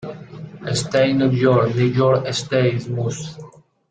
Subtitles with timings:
[0.79, 3.37] State New York New York State Mus.